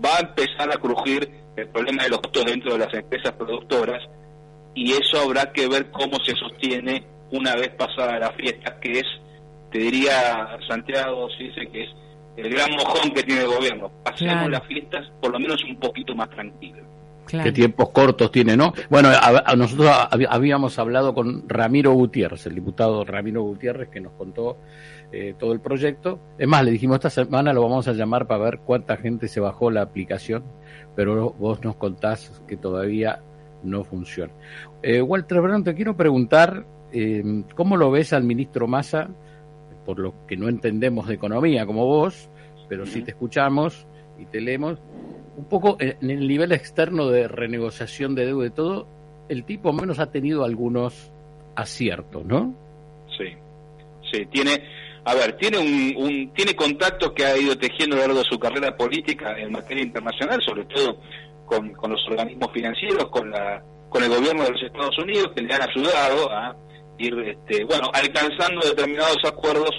va 0.05 0.17
a 0.17 0.20
empezar 0.20 0.70
a 0.73 0.76
crujir 0.76 1.29
el 1.56 1.69
problema 1.69 2.03
de 2.05 2.11
los 2.11 2.20
costos 2.20 2.44
dentro 2.44 2.73
de 2.73 2.79
las 2.79 2.93
empresas 2.94 3.32
productoras 3.32 4.03
y 4.75 4.93
eso 4.93 5.21
habrá 5.21 5.53
que 5.53 5.69
ver 5.69 5.91
cómo 5.91 6.19
se 6.25 6.35
sostiene 6.35 7.05
una 7.31 7.55
vez 7.56 7.71
pasada 7.71 8.19
la 8.19 8.31
fiesta, 8.32 8.79
que 8.81 9.00
es, 9.00 9.06
te 9.71 9.79
diría 9.79 10.56
Santiago, 10.69 11.29
si 11.37 11.44
dice 11.44 11.69
que 11.71 11.85
es 11.85 11.91
el 12.37 12.50
gran 12.50 12.71
mojón 12.73 13.11
que 13.11 13.23
tiene 13.23 13.43
el 13.43 13.49
gobierno. 13.49 13.91
Pasemos 14.05 14.50
las 14.50 14.64
fiestas 14.67 15.06
por 15.21 15.32
lo 15.32 15.41
menos 15.41 15.62
un 15.64 15.76
poquito 15.81 16.14
más 16.14 16.31
tranquilas. 16.31 16.85
Qué 17.28 17.52
tiempos 17.52 17.90
cortos 17.90 18.30
tiene, 18.32 18.56
¿no? 18.56 18.72
Bueno, 18.88 19.10
a, 19.10 19.54
nosotros 19.54 19.90
habíamos 20.10 20.78
hablado 20.78 21.14
con 21.14 21.48
Ramiro 21.48 21.92
Gutiérrez, 21.92 22.46
el 22.46 22.54
diputado 22.54 23.04
Ramiro 23.04 23.42
Gutiérrez, 23.42 23.88
que 23.90 24.00
nos 24.00 24.12
contó 24.12 24.56
eh, 25.12 25.34
todo 25.38 25.52
el 25.52 25.60
proyecto. 25.60 26.19
Es 26.38 26.48
más, 26.48 26.64
le 26.64 26.70
dijimos, 26.70 26.96
esta 26.96 27.10
semana 27.10 27.52
lo 27.52 27.62
vamos 27.62 27.86
a 27.88 27.92
llamar 27.92 28.26
para 28.26 28.44
ver 28.44 28.60
cuánta 28.64 28.96
gente 28.96 29.28
se 29.28 29.40
bajó 29.40 29.70
la 29.70 29.82
aplicación, 29.82 30.44
pero 30.96 31.30
vos 31.38 31.62
nos 31.62 31.76
contás 31.76 32.42
que 32.46 32.56
todavía 32.56 33.20
no 33.62 33.84
funciona. 33.84 34.32
Eh, 34.82 35.02
Walter 35.02 35.40
Brown, 35.40 35.64
te 35.64 35.75
quiero 35.75 35.96
preguntar, 35.96 36.64
eh, 36.92 37.44
¿cómo 37.54 37.76
lo 37.76 37.90
ves 37.90 38.12
al 38.12 38.25
ministro 38.25 38.66
Massa, 38.66 39.08
por 39.84 39.98
lo 39.98 40.26
que 40.26 40.36
no 40.36 40.48
entendemos 40.48 41.08
de 41.08 41.14
economía 41.14 41.66
como 41.66 41.84
vos, 41.84 42.30
pero 42.69 42.86
sí 42.86 43.02
te 43.02 43.12
escuchamos 43.12 43.86
y 44.19 44.26
te 44.26 44.41
leemos? 44.41 44.79
Un 45.37 45.44
poco 45.49 45.76
en 45.81 46.11
el 46.11 46.26
nivel 46.26 46.53
externo 46.53 47.09
de 47.09 47.29
renegociación 47.29 48.15
de 48.15 48.26
deuda 48.26 48.47
y 48.47 48.50
todo, 48.50 48.88
el 49.29 49.44
tipo 49.44 49.73
menos 49.73 49.99
ha 49.99 50.11
tenido 50.11 50.44
algunos 50.44 51.12
aciertos, 51.55 52.25
¿no? 52.25 52.55
Sí, 53.17 53.26
sí, 54.12 54.26
tiene, 54.26 54.62
a 55.05 55.15
ver, 55.15 55.37
tiene 55.37 55.59
un, 55.59 56.32
tiene 56.35 56.55
contactos 56.55 57.12
que 57.12 57.25
ha 57.25 57.37
ido 57.37 57.56
tejiendo 57.56 57.97
a 57.97 58.00
lo 58.00 58.06
largo 58.06 58.23
de 58.23 58.29
su 58.29 58.38
carrera 58.38 58.76
política 58.76 59.38
en 59.38 59.53
materia 59.53 59.85
internacional, 59.85 60.41
sobre 60.44 60.64
todo 60.64 60.99
con, 61.47 61.73
con 61.73 61.93
los 61.93 62.00
organismos 62.09 62.50
financieros, 62.53 63.09
con 63.11 63.31
la 63.31 63.62
con 63.88 64.03
el 64.03 64.11
gobierno 64.11 64.44
de 64.44 64.50
los 64.50 64.62
Estados 64.62 64.99
Unidos 64.99 65.29
que 65.35 65.43
le 65.43 65.55
han 65.55 65.62
ayudado 65.62 66.31
a 66.31 66.56
ir, 66.99 67.14
este, 67.21 67.64
bueno, 67.64 67.91
alcanzando 67.93 68.61
determinados 68.67 69.19
acuerdos 69.25 69.71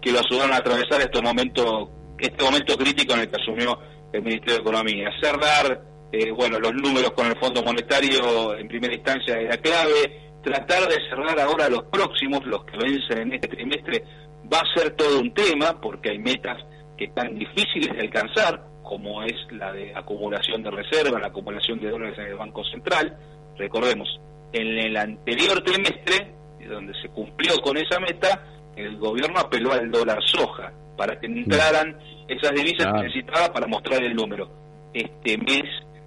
que 0.00 0.12
lo 0.12 0.20
ayudaron 0.20 0.52
a 0.52 0.58
atravesar 0.58 1.00
este 1.00 1.20
momento, 1.20 1.90
este 2.18 2.44
momento 2.44 2.76
crítico 2.76 3.14
en 3.14 3.20
el 3.20 3.30
que 3.30 3.40
asumió 3.40 3.78
el 4.12 4.22
Ministerio 4.22 4.54
de 4.56 4.60
Economía. 4.60 5.10
Cerrar, 5.20 5.82
eh, 6.12 6.30
bueno, 6.30 6.58
los 6.58 6.74
números 6.74 7.12
con 7.12 7.26
el 7.26 7.38
Fondo 7.38 7.62
Monetario 7.62 8.56
en 8.56 8.68
primera 8.68 8.94
instancia 8.94 9.38
era 9.38 9.56
clave. 9.58 10.22
Tratar 10.42 10.88
de 10.88 10.96
cerrar 11.08 11.38
ahora 11.40 11.68
los 11.68 11.84
próximos, 11.84 12.44
los 12.46 12.64
que 12.64 12.76
vencen 12.76 13.18
en 13.18 13.32
este 13.34 13.48
trimestre, 13.48 14.04
va 14.52 14.58
a 14.58 14.78
ser 14.78 14.92
todo 14.92 15.20
un 15.20 15.34
tema 15.34 15.80
porque 15.80 16.10
hay 16.10 16.18
metas 16.18 16.62
que 16.96 17.06
están 17.06 17.36
difíciles 17.38 17.94
de 17.94 18.00
alcanzar 18.02 18.62
como 18.82 19.22
es 19.24 19.34
la 19.50 19.72
de 19.72 19.92
acumulación 19.94 20.62
de 20.62 20.70
reservas, 20.70 21.20
la 21.20 21.26
acumulación 21.28 21.80
de 21.80 21.90
dólares 21.90 22.16
en 22.18 22.26
el 22.26 22.36
Banco 22.36 22.62
Central. 22.64 23.16
Recordemos, 23.58 24.08
en 24.52 24.78
el 24.78 24.96
anterior 24.96 25.60
trimestre, 25.62 26.32
donde 26.68 26.94
se 27.02 27.08
cumplió 27.08 27.56
con 27.62 27.76
esa 27.76 27.98
meta, 27.98 28.44
el 28.76 28.96
gobierno 28.96 29.40
apeló 29.40 29.72
al 29.72 29.90
dólar 29.90 30.20
soja 30.24 30.72
para 30.96 31.18
que 31.18 31.26
entraran 31.26 31.96
esas 32.28 32.52
divisas 32.52 32.92
que 32.92 33.02
necesitaba 33.02 33.52
para 33.52 33.66
mostrar 33.66 34.02
el 34.02 34.14
número. 34.14 34.48
Este 34.92 35.36
mes 35.38 35.64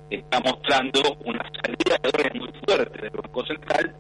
está 0.10 0.40
mostrando 0.40 1.02
una 1.26 1.44
salida 1.64 1.98
de 2.02 2.12
dólares 2.12 2.34
muy 2.36 2.50
fuerte 2.66 3.02
del 3.02 3.12
Banco 3.12 3.46
Central 3.46 3.96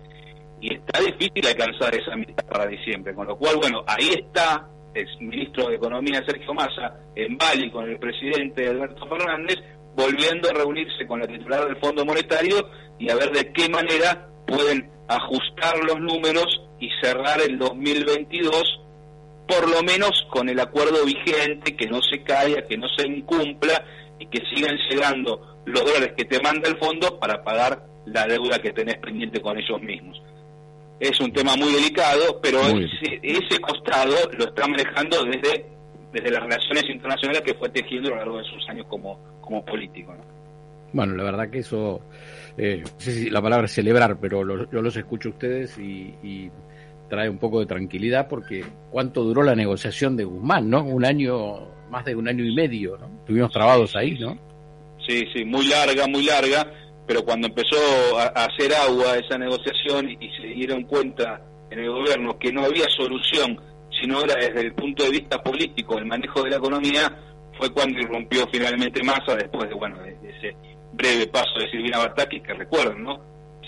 y 0.62 0.74
está 0.74 1.00
difícil 1.00 1.47
alcanzar 1.47 1.95
esa 1.95 2.15
meta 2.15 2.44
para 2.44 2.68
diciembre. 2.68 3.13
Con 3.13 3.27
lo 3.27 3.38
cual, 3.38 3.57
bueno, 3.57 3.83
ahí 3.88 4.09
está 4.09 4.68
el 4.94 5.07
ministro 5.19 5.68
de 5.68 5.75
Economía 5.75 6.24
Sergio 6.25 6.53
Massa 6.53 6.95
en 7.15 7.38
Bali 7.38 7.71
con 7.71 7.88
el 7.89 8.00
presidente 8.00 8.68
Alberto 8.68 9.07
Fernández, 9.07 9.57
volviendo 9.95 10.50
a 10.50 10.53
reunirse 10.53 11.06
con 11.07 11.19
la 11.19 11.27
titular 11.27 11.65
del 11.65 11.77
Fondo 11.77 12.06
Monetario 12.06 12.69
y 12.97 13.09
a 13.09 13.15
ver 13.15 13.31
de 13.31 13.53
qué 13.53 13.69
manera 13.69 14.27
pueden 14.47 14.89
ajustar 15.07 15.77
los 15.85 16.00
números 16.00 16.62
y 16.80 16.89
cerrar 17.01 17.39
el 17.42 17.57
2022 17.57 18.78
por 19.49 19.69
lo 19.69 19.83
menos 19.83 20.27
con 20.29 20.47
el 20.47 20.59
acuerdo 20.59 21.03
vigente, 21.03 21.75
que 21.75 21.87
no 21.87 22.01
se 22.01 22.21
caiga, 22.23 22.61
que 22.61 22.77
no 22.77 22.87
se 22.89 23.07
incumpla 23.07 23.83
y 24.19 24.27
que 24.27 24.41
sigan 24.53 24.77
llegando 24.89 25.59
los 25.65 25.83
dólares 25.83 26.13
que 26.15 26.25
te 26.25 26.39
manda 26.39 26.69
el 26.69 26.77
fondo 26.77 27.19
para 27.19 27.43
pagar 27.43 27.83
la 28.05 28.25
deuda 28.27 28.59
que 28.59 28.71
tenés 28.71 28.97
pendiente 28.97 29.41
con 29.41 29.57
ellos 29.57 29.81
mismos 29.81 30.21
es 30.99 31.19
un 31.19 31.31
tema 31.31 31.56
muy 31.56 31.71
delicado, 31.71 32.39
pero 32.41 32.59
ese, 32.61 33.59
costado 33.61 34.15
lo 34.37 34.45
está 34.45 34.68
manejando 34.68 35.23
desde, 35.23 35.65
desde 36.11 36.31
las 36.31 36.44
relaciones 36.44 36.83
internacionales 36.89 37.41
que 37.41 37.53
fue 37.53 37.69
tejiendo 37.69 38.09
a 38.09 38.11
lo 38.11 38.18
largo 38.18 38.37
de 38.39 38.44
sus 38.45 38.68
años 38.69 38.85
como, 38.87 39.18
como 39.39 39.63
político. 39.63 40.13
Bueno, 40.91 41.15
la 41.15 41.23
verdad 41.23 41.49
que 41.49 41.59
eso, 41.59 42.01
eh, 42.57 42.81
no 42.83 42.99
sé 42.99 43.11
si 43.11 43.29
la 43.29 43.41
palabra 43.41 43.65
es 43.65 43.71
celebrar, 43.71 44.18
pero 44.19 44.44
yo 44.69 44.81
los 44.81 44.95
escucho 44.97 45.29
a 45.29 45.31
ustedes 45.31 45.77
y, 45.77 46.51
trae 47.09 47.30
un 47.30 47.37
poco 47.37 47.59
de 47.59 47.66
tranquilidad 47.66 48.28
porque 48.28 48.63
cuánto 48.92 49.23
duró 49.23 49.44
la 49.44 49.56
negociación 49.56 50.16
de 50.16 50.23
Guzmán, 50.23 50.69
¿no? 50.69 50.83
Un 50.83 51.06
año, 51.06 51.68
más 51.89 52.06
de 52.06 52.16
un 52.16 52.28
año 52.28 52.45
y 52.45 52.56
medio, 52.56 52.97
¿no? 52.97 53.07
Estuvimos 53.19 53.51
trabados 53.51 53.95
ahí, 53.95 54.18
¿no? 54.19 54.37
Sí, 55.07 55.25
sí, 55.33 55.44
muy 55.44 55.68
larga, 55.68 56.07
muy 56.07 56.23
larga 56.23 56.68
pero 57.09 57.25
cuando 57.25 57.47
empezó 57.47 57.75
a, 58.19 58.28
hacer 58.28 58.71
agua 58.71 59.18
esa 59.18 59.35
negociación 59.35 60.11
y, 60.11 60.30
se 60.39 60.45
dieron 60.49 60.83
cuenta 60.83 61.42
en 61.71 61.80
el 61.80 61.89
gobierno 61.89 62.37
que 62.37 62.54
no 62.54 62.63
había 62.63 62.85
solución, 62.95 63.59
sino 63.99 64.23
era 64.23 64.35
desde 64.35 64.61
el 64.61 64.75
punto 64.75 65.06
de 65.06 65.09
vista 65.09 65.42
político 65.42 65.97
el 65.97 66.06
manejo 66.06 66.44
de 66.44 66.51
la 66.51 66.57
economía, 66.57 67.11
fue 67.57 67.73
cuando 67.73 67.99
irrumpió 67.99 68.47
finalmente 68.54 69.01
Massa 69.01 69.35
después 69.35 69.68
de, 69.68 69.73
bueno, 69.73 69.97
de, 70.04 70.11
ese 70.37 70.56
breve 70.94 71.25
paso 71.25 71.57
de 71.59 71.71
Silvina 71.71 71.97
Bartakis, 71.97 72.44
que 72.44 72.54
recuerden, 72.54 73.01
¿no? 73.01 73.19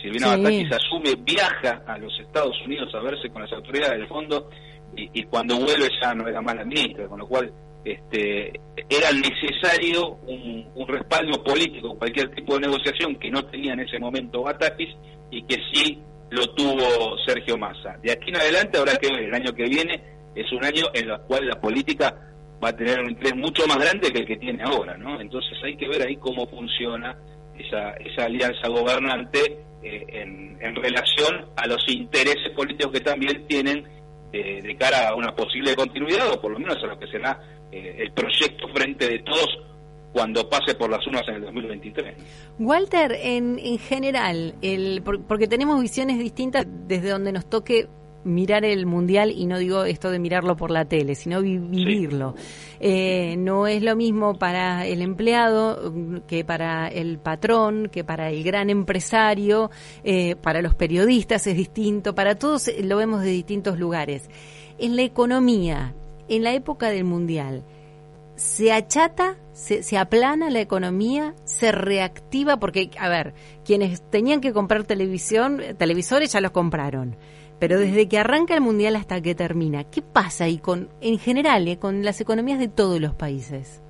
Silvina 0.01 0.35
sí. 0.35 0.67
asume, 0.71 1.15
viaja 1.23 1.83
a 1.85 1.97
los 1.97 2.17
Estados 2.19 2.55
Unidos 2.65 2.93
a 2.95 2.99
verse 2.99 3.29
con 3.29 3.41
las 3.41 3.51
autoridades 3.53 3.99
del 3.99 4.07
fondo 4.07 4.49
y, 4.95 5.09
y 5.13 5.23
cuando 5.23 5.57
vuelve 5.57 5.89
ya 6.01 6.13
no 6.13 6.27
era 6.27 6.41
más 6.41 6.55
la 6.55 6.65
ministra, 6.65 7.07
con 7.07 7.19
lo 7.19 7.27
cual 7.27 7.51
este, 7.83 8.59
era 8.89 9.11
necesario 9.11 10.19
un, 10.27 10.61
respaldo 10.87 11.43
político, 11.43 11.97
cualquier 11.97 12.29
tipo 12.35 12.55
de 12.55 12.67
negociación 12.67 13.15
que 13.15 13.31
no 13.31 13.45
tenía 13.45 13.73
en 13.73 13.79
ese 13.79 13.97
momento 13.97 14.43
Batakis 14.43 14.89
y 15.31 15.43
que 15.43 15.55
sí 15.71 15.99
lo 16.29 16.45
tuvo 16.53 17.17
Sergio 17.25 17.57
Massa. 17.57 17.97
De 18.03 18.11
aquí 18.11 18.29
en 18.29 18.37
adelante 18.37 18.77
habrá 18.77 18.97
que 18.97 19.07
ver, 19.07 19.23
el 19.23 19.33
año 19.33 19.53
que 19.53 19.65
viene 19.65 20.01
es 20.35 20.51
un 20.51 20.63
año 20.65 20.85
en 20.93 21.09
el 21.09 21.19
cual 21.21 21.47
la 21.47 21.59
política 21.59 22.13
va 22.63 22.69
a 22.69 22.75
tener 22.75 22.99
un 22.99 23.11
interés 23.11 23.35
mucho 23.35 23.65
más 23.67 23.77
grande 23.77 24.11
que 24.11 24.19
el 24.19 24.25
que 24.25 24.37
tiene 24.37 24.63
ahora, 24.63 24.97
¿no? 24.97 25.19
Entonces 25.19 25.57
hay 25.63 25.75
que 25.77 25.87
ver 25.87 26.01
ahí 26.07 26.17
cómo 26.17 26.45
funciona 26.47 27.17
esa, 27.57 27.91
esa 27.93 28.25
alianza 28.25 28.67
gobernante 28.67 29.59
eh, 29.83 30.05
en, 30.07 30.57
en 30.61 30.75
relación 30.75 31.45
a 31.55 31.67
los 31.67 31.83
intereses 31.87 32.51
políticos 32.55 32.91
que 32.93 33.01
también 33.01 33.45
tienen 33.47 33.87
de 34.31 34.77
cara 34.79 35.09
a 35.09 35.15
una 35.15 35.35
posible 35.35 35.75
continuidad 35.75 36.31
o 36.31 36.39
por 36.39 36.53
lo 36.53 36.59
menos 36.59 36.77
a 36.81 36.87
lo 36.87 36.97
que 36.97 37.05
será 37.07 37.37
eh, 37.71 37.95
el 37.99 38.11
proyecto 38.11 38.67
frente 38.67 39.07
de 39.07 39.19
todos 39.19 39.47
cuando 40.11 40.49
pase 40.49 40.75
por 40.75 40.89
las 40.89 41.07
urnas 41.07 41.23
en 41.29 41.35
el 41.35 41.41
2023. 41.43 42.15
Walter, 42.59 43.13
en, 43.13 43.57
en 43.59 43.79
general, 43.79 44.55
el, 44.61 45.01
porque 45.03 45.47
tenemos 45.47 45.81
visiones 45.81 46.19
distintas 46.19 46.65
desde 46.67 47.09
donde 47.09 47.31
nos 47.31 47.49
toque 47.49 47.87
mirar 48.23 48.65
el 48.65 48.85
mundial 48.85 49.31
y 49.31 49.45
no 49.45 49.57
digo 49.57 49.83
esto 49.83 50.11
de 50.11 50.19
mirarlo 50.19 50.55
por 50.55 50.71
la 50.71 50.85
tele, 50.85 51.15
sino 51.15 51.41
vivirlo. 51.41 52.35
Eh, 52.79 53.35
no 53.37 53.67
es 53.67 53.81
lo 53.81 53.95
mismo 53.95 54.37
para 54.37 54.85
el 54.85 55.01
empleado 55.01 55.93
que 56.27 56.43
para 56.43 56.87
el 56.87 57.19
patrón, 57.19 57.89
que 57.91 58.03
para 58.03 58.29
el 58.29 58.43
gran 58.43 58.69
empresario, 58.69 59.69
eh, 60.03 60.35
para 60.35 60.61
los 60.61 60.75
periodistas 60.75 61.45
es 61.47 61.55
distinto, 61.55 62.15
para 62.15 62.35
todos 62.35 62.71
lo 62.81 62.97
vemos 62.97 63.21
de 63.21 63.29
distintos 63.29 63.77
lugares. 63.77 64.29
En 64.77 64.95
la 64.95 65.03
economía, 65.03 65.93
en 66.27 66.43
la 66.43 66.53
época 66.53 66.89
del 66.89 67.03
mundial, 67.03 67.63
se 68.35 68.71
achata, 68.71 69.37
se, 69.53 69.83
se, 69.83 69.97
aplana 69.97 70.49
la 70.49 70.61
economía, 70.61 71.35
se 71.43 71.71
reactiva, 71.71 72.57
porque, 72.57 72.89
a 72.97 73.07
ver, 73.07 73.35
quienes 73.63 74.01
tenían 74.09 74.41
que 74.41 74.53
comprar 74.53 74.83
televisión, 74.85 75.61
televisores 75.77 76.31
ya 76.31 76.41
los 76.41 76.49
compraron. 76.49 77.15
Pero 77.61 77.77
desde 77.77 78.09
que 78.09 78.17
arranca 78.17 78.55
el 78.55 78.61
mundial 78.61 78.95
hasta 78.95 79.21
que 79.21 79.35
termina, 79.35 79.83
¿qué 79.83 80.01
pasa 80.01 80.45
ahí 80.45 80.57
con, 80.57 80.89
en 80.99 81.19
general, 81.19 81.67
eh, 81.67 81.77
con 81.77 82.03
las 82.03 82.19
economías 82.19 82.57
de 82.57 82.67
todos 82.67 82.99
los 82.99 83.13
países? 83.13 83.83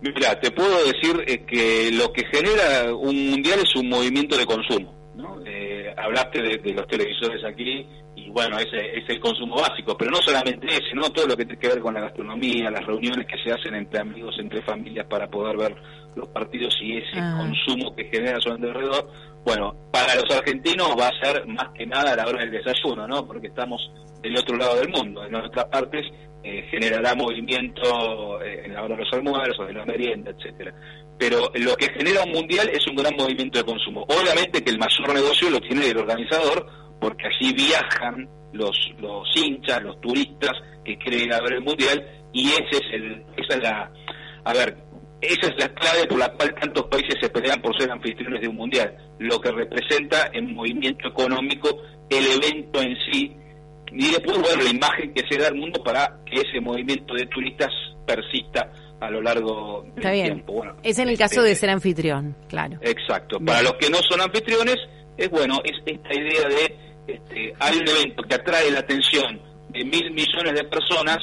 Mira, 0.00 0.40
te 0.40 0.50
puedo 0.50 0.74
decir 0.86 1.22
eh, 1.26 1.44
que 1.44 1.90
lo 1.92 2.10
que 2.14 2.24
genera 2.24 2.94
un 2.94 3.28
mundial 3.28 3.58
es 3.62 3.76
un 3.76 3.90
movimiento 3.90 4.38
de 4.38 4.46
consumo. 4.46 4.94
¿no? 5.16 5.38
Eh, 5.44 5.94
hablaste 5.98 6.40
de, 6.40 6.72
los 6.72 6.86
televisores 6.88 7.44
aquí 7.44 7.86
y 8.16 8.30
bueno, 8.30 8.58
ese 8.58 8.98
es 8.98 9.08
el 9.08 9.20
consumo 9.20 9.56
básico, 9.56 9.96
pero 9.96 10.10
no 10.10 10.18
solamente 10.18 10.66
ese, 10.66 10.88
sino 10.90 11.10
todo 11.10 11.26
lo 11.26 11.36
que 11.36 11.44
tiene 11.44 11.60
que 11.60 11.68
ver 11.68 11.80
con 11.80 11.94
la 11.94 12.00
gastronomía, 12.00 12.70
las 12.70 12.84
reuniones 12.84 13.26
que 13.26 13.36
se 13.44 13.52
hacen 13.52 13.74
entre 13.74 14.00
amigos, 14.00 14.34
entre 14.40 14.62
familias 14.62 15.06
para 15.06 15.28
poder 15.28 15.56
ver 15.56 15.76
los 16.16 16.28
partidos 16.28 16.76
y 16.80 16.96
ese 16.96 17.18
ah. 17.18 17.36
consumo 17.38 17.94
que 17.94 18.04
genera 18.06 18.40
su 18.40 18.50
alrededor 18.50 19.06
bueno, 19.46 19.76
para 19.92 20.16
los 20.16 20.24
argentinos 20.36 20.88
va 20.98 21.06
a 21.06 21.24
ser 21.24 21.46
más 21.46 21.68
que 21.72 21.86
nada 21.86 22.14
a 22.14 22.16
la 22.16 22.26
hora 22.26 22.40
del 22.40 22.50
desayuno, 22.50 23.06
¿no? 23.06 23.24
Porque 23.24 23.46
estamos 23.46 23.80
del 24.20 24.36
otro 24.36 24.56
lado 24.56 24.74
del 24.74 24.88
mundo. 24.88 25.24
En 25.24 25.36
otras 25.36 25.66
partes 25.66 26.04
eh, 26.42 26.66
generará 26.68 27.14
movimiento 27.14 28.42
eh, 28.42 28.62
en 28.64 28.74
la 28.74 28.82
hora 28.82 28.96
de 28.96 29.04
los 29.04 29.12
almuerzos, 29.12 29.68
de 29.68 29.72
la 29.72 29.84
merienda, 29.84 30.32
etcétera. 30.32 30.74
Pero 31.16 31.52
lo 31.54 31.76
que 31.76 31.92
genera 31.92 32.24
un 32.24 32.32
mundial 32.32 32.68
es 32.70 32.84
un 32.88 32.96
gran 32.96 33.14
movimiento 33.14 33.60
de 33.60 33.64
consumo. 33.64 34.04
Obviamente 34.08 34.64
que 34.64 34.70
el 34.70 34.78
mayor 34.78 35.14
negocio 35.14 35.48
lo 35.48 35.60
tiene 35.60 35.90
el 35.90 35.98
organizador, 35.98 36.66
porque 37.00 37.26
así 37.26 37.52
viajan 37.52 38.28
los, 38.52 38.76
los 38.98 39.28
hinchas, 39.36 39.82
los 39.82 40.00
turistas 40.00 40.52
que 40.84 40.96
quieren 40.98 41.26
ir 41.26 41.34
a 41.34 41.40
ver 41.40 41.54
el 41.54 41.62
mundial, 41.62 42.06
y 42.32 42.48
ese 42.48 42.76
es 42.76 42.92
el, 42.92 43.24
esa 43.36 43.56
es 43.56 43.62
la, 43.62 43.92
a 44.44 44.52
ver, 44.52 44.76
esa 45.20 45.48
es 45.48 45.54
la 45.58 45.68
clave 45.74 46.06
por 46.08 46.18
la 46.18 46.32
cual 46.32 46.54
tantos 46.54 46.84
países 46.86 47.16
se 47.20 47.28
pelean 47.28 47.60
por 47.60 47.76
ser 47.78 47.90
anfitriones 47.90 48.40
de 48.40 48.48
un 48.48 48.56
mundial, 48.56 48.96
lo 49.18 49.40
que 49.40 49.50
representa 49.50 50.30
en 50.32 50.54
movimiento 50.54 51.08
económico 51.08 51.68
el 52.10 52.24
evento 52.24 52.80
en 52.80 52.96
sí 53.10 53.36
y 53.92 54.10
después 54.10 54.36
ver 54.42 54.62
la 54.62 54.70
imagen 54.70 55.12
que 55.14 55.22
se 55.28 55.38
da 55.38 55.48
al 55.48 55.54
mundo 55.54 55.82
para 55.82 56.18
que 56.26 56.40
ese 56.40 56.60
movimiento 56.60 57.14
de 57.14 57.26
turistas 57.26 57.70
persista 58.06 58.70
a 59.00 59.10
lo 59.10 59.20
largo 59.20 59.84
del 59.94 60.12
tiempo. 60.12 60.54
Bueno, 60.54 60.76
es 60.82 60.98
en 60.98 61.08
el 61.08 61.18
caso 61.18 61.42
de 61.42 61.54
ser 61.54 61.70
anfitrión, 61.70 62.36
claro. 62.48 62.78
Exacto. 62.82 63.38
Para 63.40 63.62
los 63.62 63.74
que 63.74 63.90
no 63.90 63.98
son 64.08 64.20
anfitriones, 64.20 64.76
es 65.16 65.30
bueno, 65.30 65.60
es 65.64 65.72
esta 65.84 66.14
idea 66.14 66.48
de 66.48 66.85
este, 67.06 67.54
hay 67.58 67.78
un 67.78 67.88
evento 67.88 68.22
que 68.22 68.34
atrae 68.34 68.70
la 68.70 68.80
atención 68.80 69.40
de 69.68 69.84
mil 69.84 70.10
millones 70.12 70.54
de 70.54 70.64
personas, 70.64 71.18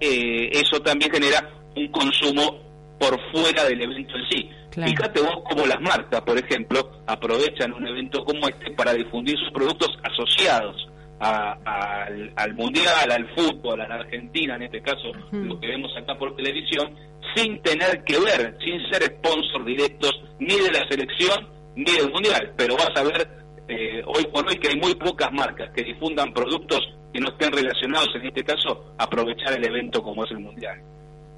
eh, 0.00 0.50
eso 0.52 0.80
también 0.80 1.10
genera 1.10 1.50
un 1.74 1.88
consumo 1.88 2.58
por 2.98 3.18
fuera 3.32 3.64
del 3.64 3.80
evento 3.80 4.14
en 4.16 4.28
sí. 4.28 4.50
Fíjate 4.70 5.20
vos 5.20 5.42
cómo 5.48 5.66
las 5.66 5.80
marcas, 5.80 6.20
por 6.20 6.38
ejemplo, 6.38 7.02
aprovechan 7.06 7.72
un 7.72 7.86
evento 7.86 8.24
como 8.24 8.48
este 8.48 8.70
para 8.72 8.92
difundir 8.92 9.36
sus 9.38 9.50
productos 9.50 9.90
asociados 10.04 10.88
al, 11.18 12.54
mundial, 12.54 13.10
al 13.10 13.28
fútbol, 13.34 13.80
a 13.80 13.88
la 13.88 13.96
Argentina, 13.96 14.54
en 14.54 14.62
este 14.62 14.80
caso, 14.82 15.12
lo 15.32 15.58
que 15.58 15.66
vemos 15.66 15.90
acá 15.96 16.16
por 16.16 16.36
televisión, 16.36 16.94
sin 17.34 17.60
tener 17.62 18.04
que 18.04 18.18
ver, 18.20 18.56
sin 18.64 18.80
ser 18.90 19.02
sponsor 19.16 19.64
directos 19.64 20.20
ni 20.38 20.54
de 20.54 20.70
la 20.70 20.86
selección 20.88 21.48
ni 21.74 21.92
del 21.92 22.10
mundial. 22.10 22.52
Pero 22.56 22.76
vas 22.76 22.92
a 22.94 23.02
ver 23.02 23.28
eh, 23.68 24.02
hoy 24.06 24.26
por 24.32 24.46
hoy 24.46 24.56
que 24.56 24.68
hay 24.68 24.76
muy 24.76 24.94
pocas 24.94 25.30
marcas 25.32 25.70
que 25.74 25.84
difundan 25.84 26.32
productos 26.32 26.80
que 27.12 27.20
no 27.20 27.28
estén 27.28 27.52
relacionados, 27.52 28.08
en 28.14 28.26
este 28.26 28.44
caso, 28.44 28.94
aprovechar 28.98 29.56
el 29.56 29.64
evento 29.64 30.02
como 30.02 30.24
es 30.24 30.30
el 30.30 30.40
mundial. 30.40 30.80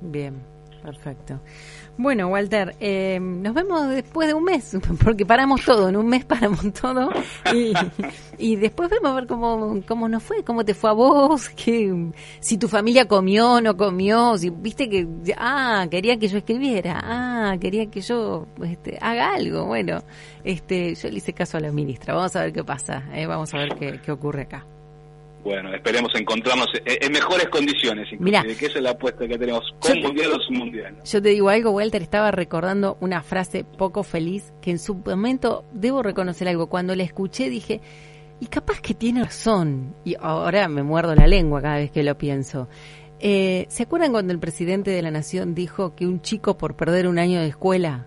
Bien. 0.00 0.40
Perfecto. 0.82 1.40
Bueno, 1.98 2.28
Walter, 2.28 2.74
eh, 2.80 3.18
nos 3.20 3.52
vemos 3.52 3.88
después 3.90 4.26
de 4.26 4.34
un 4.34 4.44
mes, 4.44 4.76
porque 5.04 5.26
paramos 5.26 5.62
todo, 5.64 5.90
en 5.90 5.96
un 5.96 6.06
mes 6.06 6.24
paramos 6.24 6.72
todo 6.80 7.10
y, 8.38 8.56
después 8.56 8.88
vemos 8.88 9.10
a 9.10 9.14
ver 9.14 9.26
cómo, 9.26 9.82
cómo 9.86 10.08
nos 10.08 10.22
fue, 10.22 10.42
cómo 10.42 10.64
te 10.64 10.72
fue 10.72 10.90
a 10.90 10.92
vos, 10.94 11.50
que, 11.50 12.10
si 12.40 12.56
tu 12.56 12.68
familia 12.68 13.06
comió 13.06 13.60
no 13.60 13.76
comió, 13.76 14.38
si 14.38 14.48
viste 14.48 14.88
que, 14.88 15.06
ah, 15.36 15.86
quería 15.90 16.18
que 16.18 16.28
yo 16.28 16.38
escribiera, 16.38 17.00
ah, 17.02 17.56
quería 17.60 17.90
que 17.90 18.00
yo 18.00 18.46
este, 18.64 18.96
haga 19.00 19.34
algo. 19.34 19.66
Bueno, 19.66 20.02
este, 20.44 20.94
yo 20.94 21.10
le 21.10 21.18
hice 21.18 21.34
caso 21.34 21.58
a 21.58 21.60
la 21.60 21.70
ministra, 21.70 22.14
vamos 22.14 22.34
a 22.36 22.44
ver 22.44 22.52
qué 22.52 22.64
pasa, 22.64 23.04
eh, 23.12 23.26
vamos 23.26 23.52
a 23.52 23.58
ver 23.58 23.74
qué, 23.78 24.00
qué 24.00 24.12
ocurre 24.12 24.42
acá. 24.42 24.64
Bueno, 25.42 25.74
esperemos 25.74 26.12
encontrarnos 26.14 26.68
en 26.84 27.12
mejores 27.12 27.48
condiciones, 27.48 28.08
Mira, 28.18 28.42
que 28.42 28.66
esa 28.66 28.78
es 28.78 28.82
la 28.82 28.90
apuesta 28.90 29.26
que 29.26 29.38
tenemos 29.38 29.64
con 29.78 29.98
mundial 30.00 30.32
o 30.32 30.42
sin 30.42 30.58
mundial. 30.58 30.96
Yo 31.04 31.22
te 31.22 31.30
digo 31.30 31.48
algo, 31.48 31.70
Walter, 31.70 32.02
estaba 32.02 32.30
recordando 32.30 32.98
una 33.00 33.22
frase 33.22 33.64
poco 33.64 34.02
feliz 34.02 34.52
que 34.60 34.70
en 34.70 34.78
su 34.78 34.96
momento, 34.96 35.64
debo 35.72 36.02
reconocer 36.02 36.46
algo, 36.48 36.68
cuando 36.68 36.94
la 36.94 37.04
escuché 37.04 37.48
dije, 37.48 37.80
y 38.38 38.46
capaz 38.46 38.80
que 38.80 38.94
tiene 38.94 39.24
razón, 39.24 39.94
y 40.04 40.16
ahora 40.20 40.68
me 40.68 40.82
muerdo 40.82 41.14
la 41.14 41.26
lengua 41.26 41.62
cada 41.62 41.76
vez 41.76 41.90
que 41.90 42.02
lo 42.02 42.18
pienso. 42.18 42.68
Eh, 43.18 43.66
¿Se 43.68 43.82
acuerdan 43.82 44.12
cuando 44.12 44.32
el 44.32 44.38
presidente 44.38 44.90
de 44.90 45.02
la 45.02 45.10
nación 45.10 45.54
dijo 45.54 45.94
que 45.94 46.06
un 46.06 46.22
chico 46.22 46.56
por 46.56 46.74
perder 46.74 47.06
un 47.06 47.18
año 47.18 47.40
de 47.40 47.48
escuela 47.48 48.06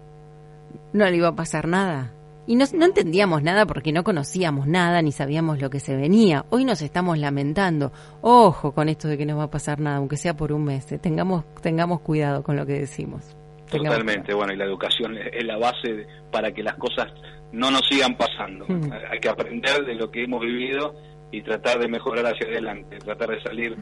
no 0.91 1.07
le 1.07 1.15
iba 1.15 1.29
a 1.29 1.35
pasar 1.35 1.67
nada? 1.67 2.13
Y 2.45 2.55
no, 2.55 2.65
no, 2.73 2.85
entendíamos 2.85 3.41
nada 3.41 3.65
porque 3.65 3.93
no 3.93 4.03
conocíamos 4.03 4.67
nada 4.67 5.01
ni 5.01 5.11
sabíamos 5.13 5.61
lo 5.61 5.69
que 5.69 5.79
se 5.79 5.95
venía. 5.95 6.45
Hoy 6.49 6.65
nos 6.65 6.81
estamos 6.81 7.17
lamentando. 7.17 7.93
Ojo 8.21 8.73
con 8.73 8.89
esto 8.89 9.07
de 9.07 9.17
que 9.17 9.25
no 9.25 9.37
va 9.37 9.43
a 9.43 9.49
pasar 9.49 9.79
nada, 9.79 9.97
aunque 9.97 10.17
sea 10.17 10.35
por 10.35 10.51
un 10.51 10.65
mes. 10.65 10.91
Eh. 10.91 10.99
Tengamos, 10.99 11.45
tengamos 11.61 12.01
cuidado 12.01 12.43
con 12.43 12.57
lo 12.57 12.65
que 12.65 12.73
decimos. 12.73 13.35
Totalmente, 13.69 14.33
bueno, 14.33 14.53
y 14.53 14.57
la 14.57 14.65
educación 14.65 15.17
es 15.17 15.43
la 15.45 15.57
base 15.57 16.05
para 16.31 16.51
que 16.51 16.61
las 16.61 16.75
cosas 16.75 17.11
no 17.53 17.71
nos 17.71 17.81
sigan 17.89 18.15
pasando. 18.17 18.65
Hmm. 18.67 18.91
Hay 19.09 19.19
que 19.19 19.29
aprender 19.29 19.85
de 19.85 19.95
lo 19.95 20.11
que 20.11 20.23
hemos 20.23 20.41
vivido 20.41 20.95
y 21.31 21.41
tratar 21.41 21.79
de 21.79 21.87
mejorar 21.87 22.25
hacia 22.25 22.47
adelante, 22.47 22.99
tratar 22.99 23.29
de 23.29 23.41
salir 23.41 23.75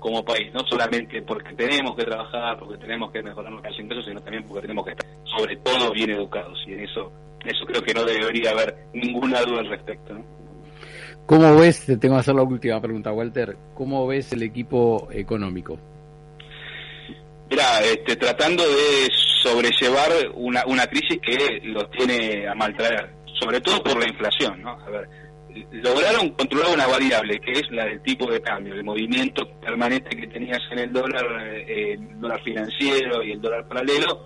como 0.00 0.24
país, 0.24 0.52
no 0.52 0.60
solamente 0.68 1.22
porque 1.22 1.54
tenemos 1.54 1.96
que 1.96 2.04
trabajar, 2.04 2.58
porque 2.58 2.76
tenemos 2.78 3.10
que 3.10 3.22
mejorar 3.22 3.50
nuestros 3.50 3.78
ingresos, 3.80 4.04
sino 4.06 4.20
también 4.20 4.44
porque 4.44 4.62
tenemos 4.62 4.84
que 4.84 4.92
estar 4.92 5.08
sobre 5.36 5.56
todo 5.56 5.92
bien 5.92 6.10
educados 6.10 6.58
y 6.66 6.74
en 6.74 6.80
eso 6.80 7.12
eso 7.44 7.64
creo 7.66 7.82
que 7.82 7.94
no 7.94 8.04
debería 8.04 8.50
haber 8.50 8.76
ninguna 8.92 9.40
duda 9.42 9.60
al 9.60 9.68
respecto. 9.68 10.14
¿Cómo 11.26 11.56
ves, 11.56 11.84
te 11.84 11.96
tengo 11.98 12.14
que 12.14 12.20
hacer 12.20 12.34
la 12.34 12.42
última 12.42 12.80
pregunta, 12.80 13.12
Walter, 13.12 13.56
cómo 13.74 14.06
ves 14.06 14.32
el 14.32 14.42
equipo 14.42 15.08
económico? 15.12 15.78
Mira, 17.50 17.80
este, 17.82 18.16
tratando 18.16 18.62
de 18.62 19.08
sobrellevar 19.42 20.10
una, 20.34 20.64
una 20.66 20.86
crisis 20.86 21.18
que 21.22 21.60
los 21.64 21.90
tiene 21.90 22.48
a 22.48 22.54
maltraer, 22.54 23.10
sobre 23.40 23.60
todo 23.60 23.82
por 23.82 23.98
la 23.98 24.08
inflación, 24.08 24.62
¿no? 24.62 24.70
A 24.70 24.90
ver, 24.90 25.08
lograron 25.72 26.30
controlar 26.30 26.74
una 26.74 26.86
variable 26.86 27.40
que 27.40 27.52
es 27.52 27.70
la 27.70 27.84
del 27.84 28.00
tipo 28.02 28.30
de 28.30 28.40
cambio, 28.40 28.74
el 28.74 28.84
movimiento 28.84 29.48
permanente 29.60 30.16
que 30.16 30.26
tenías 30.26 30.60
en 30.70 30.78
el 30.78 30.92
dólar, 30.92 31.24
eh, 31.46 31.94
el 31.94 32.20
dólar 32.20 32.42
financiero 32.42 33.22
y 33.22 33.32
el 33.32 33.40
dólar 33.40 33.66
paralelo, 33.66 34.24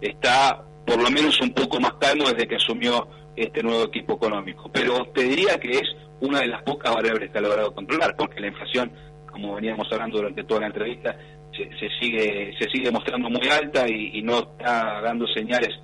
está 0.00 0.62
por 0.86 1.02
lo 1.02 1.10
menos 1.10 1.40
un 1.40 1.50
poco 1.50 1.80
más 1.80 1.94
calmo 1.94 2.30
desde 2.30 2.46
que 2.46 2.56
asumió 2.56 3.08
este 3.34 3.62
nuevo 3.62 3.84
equipo 3.84 4.14
económico. 4.14 4.70
Pero 4.72 5.04
te 5.06 5.24
diría 5.24 5.58
que 5.58 5.72
es 5.72 5.96
una 6.20 6.40
de 6.40 6.46
las 6.46 6.62
pocas 6.62 6.94
variables 6.94 7.30
que 7.30 7.38
ha 7.38 7.42
logrado 7.42 7.74
controlar, 7.74 8.14
porque 8.16 8.40
la 8.40 8.46
inflación, 8.46 8.90
como 9.30 9.56
veníamos 9.56 9.86
hablando 9.92 10.18
durante 10.18 10.44
toda 10.44 10.60
la 10.60 10.66
entrevista, 10.68 11.16
se, 11.52 11.88
sigue 12.00 12.54
se 12.58 12.68
sigue 12.70 12.90
mostrando 12.90 13.28
muy 13.28 13.48
alta 13.48 13.88
y, 13.88 14.22
no 14.22 14.38
está 14.38 15.00
dando 15.02 15.26
señales 15.28 15.74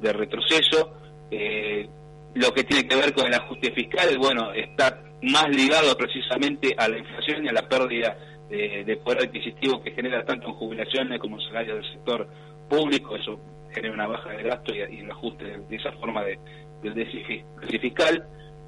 de 0.00 0.12
retroceso. 0.12 0.92
Eh, 1.30 1.88
lo 2.34 2.52
que 2.52 2.64
tiene 2.64 2.86
que 2.86 2.96
ver 2.96 3.12
con 3.12 3.26
el 3.26 3.34
ajuste 3.34 3.72
fiscal, 3.72 4.16
bueno, 4.18 4.52
está 4.52 5.02
más 5.22 5.48
ligado 5.48 5.96
precisamente 5.96 6.74
a 6.76 6.88
la 6.88 6.98
inflación 6.98 7.44
y 7.44 7.48
a 7.48 7.52
la 7.52 7.68
pérdida 7.68 8.16
de, 8.48 8.84
de 8.84 8.96
poder 8.98 9.24
adquisitivo 9.24 9.82
que 9.82 9.92
genera 9.92 10.24
tanto 10.24 10.48
en 10.48 10.54
jubilaciones 10.54 11.18
como 11.18 11.36
en 11.36 11.46
salarios 11.46 11.82
del 11.82 11.92
sector 11.92 12.28
público. 12.68 13.16
Eso 13.16 13.40
genera 13.76 13.94
una 13.94 14.06
baja 14.06 14.30
de 14.30 14.42
gasto 14.42 14.74
y, 14.74 14.78
y 14.78 15.10
ajuste 15.10 15.44
de, 15.44 15.76
esa 15.76 15.92
forma 15.92 16.24
de, 16.24 16.38
del 16.82 16.94
déficit, 16.94 17.44
fiscal, 17.80 18.26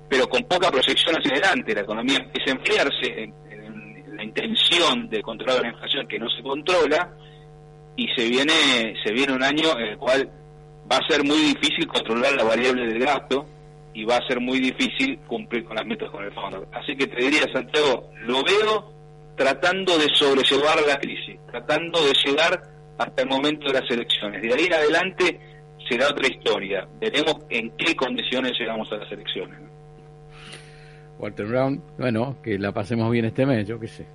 pero 0.08 0.28
con 0.28 0.42
poca 0.44 0.70
proyección 0.70 1.16
hacia 1.16 1.32
adelante. 1.32 1.74
La 1.74 1.80
economía 1.80 2.18
empieza 2.18 2.50
a 2.50 2.54
enfriarse 2.54 3.22
en, 3.22 3.34
la 4.16 4.24
intención 4.24 5.08
de 5.08 5.22
controlar 5.22 5.62
la 5.62 5.68
inflación 5.68 6.08
que 6.08 6.18
no 6.18 6.28
se 6.28 6.42
controla 6.42 7.08
y 7.96 8.08
se 8.16 8.28
viene, 8.28 8.94
se 9.04 9.12
viene 9.12 9.32
un 9.32 9.44
año 9.44 9.78
en 9.78 9.86
el 9.86 9.96
cual 9.96 10.28
va 10.90 10.96
a 10.96 11.08
ser 11.08 11.22
muy 11.22 11.38
difícil 11.38 11.86
controlar 11.86 12.34
la 12.34 12.42
variable 12.42 12.86
del 12.86 12.98
gasto 12.98 13.46
y 13.94 14.04
va 14.04 14.16
a 14.16 14.26
ser 14.26 14.40
muy 14.40 14.58
difícil 14.58 15.20
cumplir 15.28 15.64
con 15.64 15.76
las 15.76 15.86
metas 15.86 16.10
con 16.10 16.24
el 16.24 16.32
fondo. 16.32 16.66
Así 16.72 16.96
que 16.96 17.06
te 17.06 17.16
diría, 17.16 17.44
Santiago, 17.52 18.10
lo 18.22 18.42
veo 18.42 18.92
tratando 19.36 19.96
de 19.96 20.08
sobrellevar 20.12 20.82
la 20.84 20.98
crisis, 20.98 21.38
tratando 21.48 22.04
de 22.04 22.12
llegar 22.24 22.60
hasta 22.98 23.22
el 23.22 23.28
momento 23.28 23.68
de 23.68 23.80
las 23.80 23.90
elecciones. 23.90 24.42
De 24.42 24.52
ahí 24.52 24.66
en 24.66 24.74
adelante 24.74 25.40
será 25.88 26.08
otra 26.08 26.28
historia. 26.28 26.86
Veremos 27.00 27.36
en 27.48 27.70
qué 27.76 27.94
condiciones 27.94 28.52
llegamos 28.58 28.90
a 28.92 28.96
las 28.96 29.10
elecciones. 29.10 29.58
Walter 31.18 31.46
Brown, 31.46 31.82
bueno, 31.98 32.36
que 32.42 32.58
la 32.58 32.72
pasemos 32.72 33.10
bien 33.10 33.24
este 33.24 33.46
mes, 33.46 33.66
yo 33.66 33.80
qué 33.80 33.88
sé. 33.88 34.06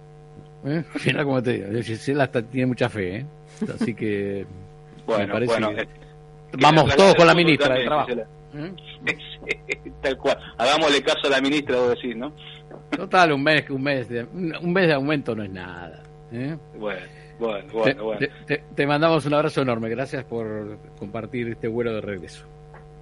¿Eh? 0.66 0.84
como 1.24 1.44
te 1.44 1.54
digo, 1.54 1.84
Gisela 1.84 2.28
tiene 2.28 2.68
mucha 2.68 2.88
fe, 2.88 3.18
¿eh? 3.18 3.26
así 3.74 3.94
que... 3.94 4.46
bueno, 5.06 5.38
bueno. 5.46 5.72
Eh, 5.72 5.88
vamos 6.54 6.96
todos 6.96 7.16
con 7.16 7.28
la 7.28 7.34
ministra 7.34 7.76
de 7.76 7.86
Trabajo. 7.86 8.12
¿Mm? 8.54 10.00
Tal 10.02 10.18
cual. 10.18 10.38
Hagámosle 10.58 11.02
caso 11.02 11.26
a 11.26 11.30
la 11.32 11.42
ministra, 11.42 11.76
vos 11.76 11.90
decís, 11.90 12.16
¿no? 12.16 12.32
Total, 12.96 13.32
un 13.32 13.44
mes, 13.44 13.68
un 13.70 13.82
mes, 13.82 14.08
de, 14.08 14.24
un 14.24 14.72
mes 14.72 14.88
de 14.88 14.94
aumento 14.94 15.36
no 15.36 15.44
es 15.44 15.50
nada. 15.50 16.04
¿Eh? 16.34 16.58
Bueno. 16.78 17.02
Bueno, 17.40 17.74
bueno, 17.74 18.04
bueno. 18.06 18.28
Te, 18.76 18.88
mandamos 18.88 19.26
un 19.26 19.34
abrazo 19.34 19.62
enorme. 19.62 19.90
Gracias 19.90 20.24
por 20.24 20.78
compartir 20.98 21.50
este 21.50 21.68
vuelo 21.68 21.94
de 21.96 22.02
regreso. 22.02 22.46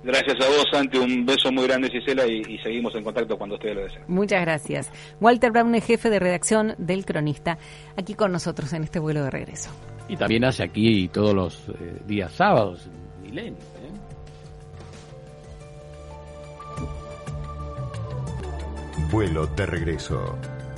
Gracias 0.04 0.36
a 0.42 0.48
vos, 0.50 0.66
Santi. 0.72 0.98
Un 0.98 1.26
beso 1.26 1.52
muy 1.52 1.68
grande, 1.68 1.90
Gisela, 1.90 2.26
y, 2.26 2.58
seguimos 2.60 2.96
en 2.96 3.04
contacto 3.04 3.38
cuando 3.38 3.56
ustedes 3.56 3.76
lo 3.76 3.84
deseen. 3.84 4.04
Muchas 4.08 4.42
gracias. 4.42 4.92
Walter 5.20 5.52
Brown, 5.52 5.80
jefe 5.80 6.10
de 6.10 6.20
redacción 6.20 6.74
del 6.78 7.06
Cronista, 7.06 7.58
aquí 7.96 8.16
con 8.16 8.32
nosotros 8.32 8.74
en 8.74 8.84
este 8.84 9.00
vuelo 9.00 9.24
de 9.24 9.30
regreso. 9.30 9.70
Y 10.08 10.16
también 10.18 10.44
hace 10.44 10.64
aquí 10.64 11.08
todos 11.10 11.36
los 11.36 11.70
eh, 11.70 12.02
días 12.08 12.32
sábados, 12.32 12.90
Milenio. 13.22 13.60
Vuelo 19.12 19.46
de 19.46 19.66
regreso. 19.66 20.38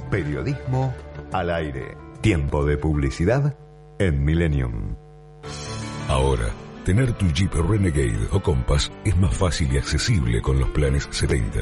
Periodismo 0.09 0.93
al 1.31 1.49
aire. 1.49 2.02
Tiempo 2.23 2.63
de 2.63 2.77
publicidad 2.77 3.53
en 3.99 4.23
Millennium. 4.23 4.95
Ahora, 6.07 6.53
tener 6.85 7.11
tu 7.11 7.27
Jeep 7.27 7.53
Renegade 7.53 8.29
o 8.31 8.41
Compass 8.41 8.89
es 9.03 9.17
más 9.17 9.35
fácil 9.35 9.73
y 9.73 9.77
accesible 9.77 10.41
con 10.41 10.57
los 10.57 10.69
planes 10.69 11.05
70. 11.11 11.59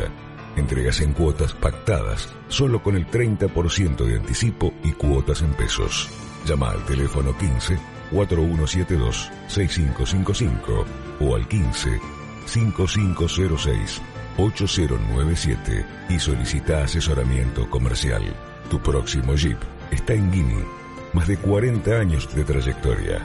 Entregas 0.57 1.01
en 1.01 1.13
cuotas 1.13 1.53
pactadas, 1.53 2.29
solo 2.47 2.83
con 2.83 2.95
el 2.95 3.07
30% 3.07 4.05
de 4.05 4.17
anticipo 4.17 4.71
y 4.83 4.91
cuotas 4.91 5.41
en 5.41 5.51
pesos. 5.53 6.07
Llama 6.45 6.69
al 6.69 6.85
teléfono 6.85 7.35
15 7.35 7.79
4172 8.11 9.31
6555 9.47 10.85
o 11.21 11.35
al 11.35 11.47
15 11.47 11.99
5506 12.45 14.01
8097 14.37 15.85
y 16.09 16.19
solicita 16.19 16.83
asesoramiento 16.83 17.67
comercial. 17.67 18.21
Tu 18.69 18.79
próximo 18.79 19.33
Jeep 19.33 19.57
está 19.91 20.13
en 20.13 20.31
Guinea. 20.31 20.65
Más 21.13 21.27
de 21.27 21.37
40 21.37 21.91
años 21.91 22.33
de 22.33 22.43
trayectoria. 22.43 23.23